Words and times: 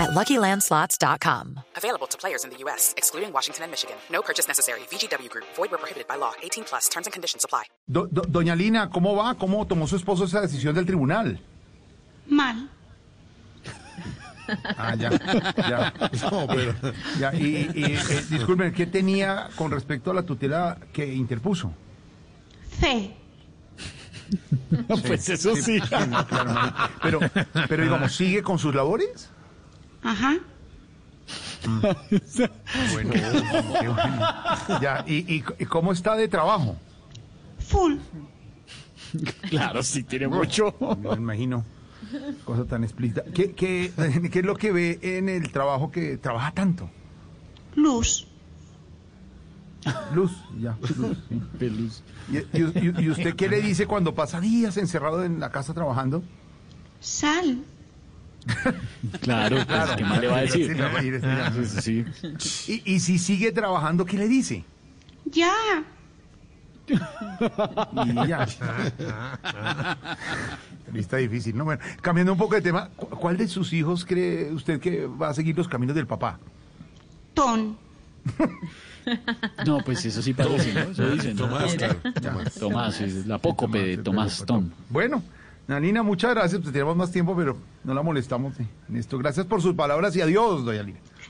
at 0.00 0.10
LuckyLandSlots.com. 0.10 1.60
Available 1.76 2.06
to 2.08 2.16
players 2.18 2.44
in 2.44 2.50
the 2.50 2.56
U.S., 2.64 2.94
excluding 2.96 3.32
Washington 3.32 3.64
and 3.64 3.70
Michigan. 3.70 3.96
No 4.10 4.22
purchase 4.22 4.48
necessary. 4.48 4.80
VGW 4.90 5.28
Group. 5.28 5.44
Void 5.56 5.70
where 5.70 5.78
prohibited 5.78 6.08
by 6.08 6.16
law. 6.16 6.32
18 6.42 6.64
plus. 6.64 6.88
Terms 6.88 7.06
and 7.06 7.12
conditions 7.12 7.44
apply. 7.44 7.64
Do- 7.88 8.08
do- 8.10 8.22
Doña 8.28 8.56
Lina, 8.56 8.88
¿cómo 8.90 9.14
va? 9.16 9.34
¿Cómo 9.34 9.66
tomó 9.66 9.86
su 9.86 9.96
esposo 9.96 10.24
esa 10.24 10.40
decisión 10.40 10.74
del 10.74 10.86
tribunal? 10.86 11.38
Mal. 12.26 12.68
Ah, 14.76 14.94
ya, 14.96 15.10
ya. 15.68 15.92
Ya, 17.20 17.32
y, 17.34 17.70
y, 17.72 17.84
eh, 17.84 18.24
disculpen, 18.30 18.72
¿qué 18.72 18.86
tenía 18.86 19.48
con 19.54 19.70
respecto 19.70 20.10
a 20.10 20.14
la 20.14 20.22
tutela 20.22 20.76
que 20.92 21.06
interpuso? 21.06 21.72
Fe. 22.80 23.14
pues 25.06 25.28
eso 25.28 25.54
sí. 25.54 25.78
no, 26.08 26.26
claro, 26.26 26.52
no. 26.52 26.72
Pero, 27.02 27.20
pero 27.68 27.82
digamos, 27.84 28.12
¿sigue 28.14 28.42
con 28.42 28.58
sus 28.58 28.74
labores? 28.74 29.30
Ajá. 30.02 30.38
Bueno, 32.92 33.12
qué 33.12 33.88
bueno. 33.88 34.80
Ya, 34.80 35.04
y, 35.06 35.18
y, 35.36 35.44
y 35.58 35.64
cómo 35.66 35.92
está 35.92 36.16
de 36.16 36.26
trabajo? 36.28 36.76
Full. 37.58 37.96
Claro, 39.48 39.82
sí 39.82 40.02
tiene 40.02 40.28
mucho. 40.28 40.74
Me 41.00 41.14
imagino. 41.14 41.64
Cosa 42.44 42.64
tan 42.64 42.82
explícita. 42.84 43.22
¿Qué, 43.24 43.52
qué, 43.52 43.92
qué 44.32 44.38
es 44.40 44.44
lo 44.44 44.56
que 44.56 44.72
ve 44.72 44.98
en 45.02 45.28
el 45.28 45.52
trabajo 45.52 45.90
que 45.90 46.16
trabaja 46.16 46.52
tanto? 46.52 46.90
Luz. 47.76 48.26
Luz, 50.14 50.32
ya. 50.58 50.76
Luz, 50.96 51.16
sí. 51.28 51.40
Pelus. 51.58 52.02
¿Y, 52.30 52.38
y- 52.38 52.42
y- 52.98 53.04
y 53.04 53.10
usted 53.10 53.34
qué 53.34 53.48
le 53.48 53.60
dice 53.62 53.86
cuando 53.86 54.14
pasa 54.14 54.40
días 54.40 54.76
encerrado 54.76 55.24
en 55.24 55.40
la 55.40 55.50
casa 55.50 55.72
trabajando? 55.74 56.22
Sal. 57.00 57.62
Claro, 59.22 59.56
pues, 59.66 59.90
¿qué 59.96 60.04
más 60.04 60.20
le 60.20 60.26
va 60.28 60.36
a 60.38 60.40
decir? 60.42 60.66
Sí, 60.68 60.74
le 60.74 60.82
va 60.82 60.88
a 60.90 61.02
decir, 61.02 61.20
ya. 61.20 61.52
Sí, 61.64 62.04
sí. 62.38 62.82
Y, 62.84 62.94
y 62.94 63.00
si 63.00 63.18
sigue 63.18 63.50
trabajando, 63.52 64.04
¿qué 64.04 64.16
le 64.18 64.28
dice? 64.28 64.64
Ya. 65.26 65.52
Y 66.88 68.28
ya. 68.28 68.44
Está 70.94 71.16
difícil, 71.18 71.56
¿no? 71.56 71.64
Bueno, 71.64 71.80
cambiando 72.02 72.32
un 72.32 72.38
poco 72.38 72.54
de 72.56 72.62
tema, 72.62 72.88
¿cu- 72.96 73.08
¿cuál 73.10 73.36
de 73.36 73.46
sus 73.48 73.72
hijos 73.72 74.04
cree 74.04 74.50
usted 74.52 74.80
que 74.80 75.06
va 75.06 75.28
a 75.28 75.34
seguir 75.34 75.56
los 75.56 75.68
caminos 75.68 75.94
del 75.94 76.06
papá? 76.06 76.38
Ton. 77.34 77.76
No, 79.66 79.78
pues 79.82 80.04
eso 80.04 80.20
sí 80.20 80.34
parece, 80.34 80.74
¿no? 80.74 80.80
Eso 80.90 81.10
dicen. 81.10 81.34
¿no? 81.34 81.44
Tomás, 81.48 81.74
claro. 81.74 81.96
Tomás, 82.60 83.00
es 83.00 83.26
la 83.26 83.36
apócope 83.36 83.78
de 83.78 83.96
Tomás 83.96 84.44
Tom. 84.46 84.68
Bueno, 84.90 85.22
Nanina, 85.70 86.02
muchas 86.02 86.34
gracias. 86.34 86.60
Pues 86.60 86.72
tenemos 86.72 86.96
más 86.96 87.12
tiempo, 87.12 87.36
pero 87.36 87.56
no 87.84 87.94
la 87.94 88.02
molestamos 88.02 88.54
en 88.58 88.96
esto. 88.96 89.18
Gracias 89.18 89.46
por 89.46 89.62
sus 89.62 89.76
palabras 89.76 90.16
y 90.16 90.20
adiós, 90.20 90.64
doña. 90.64 90.84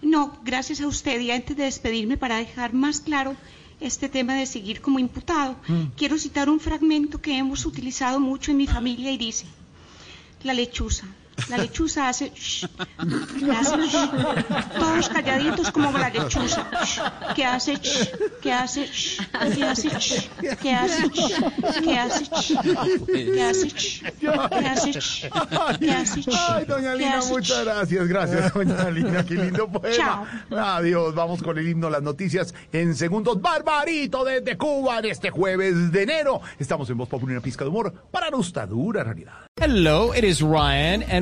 No, 0.00 0.38
gracias 0.42 0.80
a 0.80 0.86
usted. 0.86 1.20
Y 1.20 1.30
antes 1.30 1.54
de 1.54 1.64
despedirme, 1.64 2.16
para 2.16 2.38
dejar 2.38 2.72
más 2.72 3.00
claro 3.00 3.36
este 3.78 4.08
tema 4.08 4.34
de 4.34 4.46
seguir 4.46 4.80
como 4.80 4.98
imputado, 4.98 5.56
quiero 5.98 6.16
citar 6.16 6.48
un 6.48 6.60
fragmento 6.60 7.20
que 7.20 7.36
hemos 7.36 7.66
utilizado 7.66 8.20
mucho 8.20 8.52
en 8.52 8.56
mi 8.56 8.66
familia 8.66 9.12
y 9.12 9.18
dice, 9.18 9.44
la 10.44 10.54
lechuza. 10.54 11.06
La 11.48 11.58
lechuza 11.58 12.08
hace, 12.08 12.30
shh, 12.34 12.66
que 13.38 13.50
hace 13.50 13.76
shh, 13.88 14.10
todos 14.78 15.08
calladitos 15.08 15.70
como 15.70 15.96
la 15.98 16.08
lechuza, 16.08 16.70
shh, 16.84 17.34
que 17.34 17.44
hace, 17.44 17.76
shh, 17.76 18.08
que 18.40 18.52
hace, 18.52 18.86
shh, 18.86 19.18
que 19.30 19.64
hace, 19.64 19.88
shh, 19.98 20.28
que 20.60 20.72
hace, 20.72 21.08
shh, 21.08 21.82
que 21.82 21.98
hace, 21.98 22.24
shh, 22.24 22.54
que 23.24 23.42
hace, 23.42 23.68
shh, 23.68 24.02
que 24.20 24.68
hace, 24.68 24.92
shh, 24.92 25.28
que 25.80 25.90
hace, 25.90 26.20
shh, 26.22 26.38
Ay, 26.52 26.64
doña 26.64 26.92
que 26.92 26.98
Lina, 26.98 27.18
hace, 27.18 27.32
muchas 27.32 27.58
shh. 27.58 27.64
gracias. 27.64 28.08
Gracias, 28.08 28.54
doña 28.54 28.90
Lina. 28.90 29.24
Qué 29.24 29.34
lindo 29.34 29.68
poema. 29.68 29.96
Chao. 29.96 30.26
Adiós. 30.50 31.14
Vamos 31.14 31.42
con 31.42 31.58
el 31.58 31.68
himno, 31.68 31.90
las 31.90 32.02
noticias 32.02 32.54
en 32.72 32.94
segundos. 32.94 33.40
Barbarito 33.40 34.24
desde 34.24 34.56
Cuba 34.56 34.98
en 34.98 35.06
este 35.06 35.30
jueves 35.30 35.90
de 35.92 36.02
enero. 36.02 36.40
Estamos 36.58 36.88
en 36.90 36.98
Voz 36.98 37.08
Popular, 37.08 37.32
una 37.36 37.42
pizca 37.42 37.64
de 37.64 37.70
humor 37.70 37.92
para 38.10 38.30
nuestra 38.30 38.66
dura 38.66 39.02
realidad. 39.02 39.32
Hello, 39.60 40.14
it 40.14 40.24
is 40.24 40.40
Ryan, 40.40 41.02
and 41.02 41.21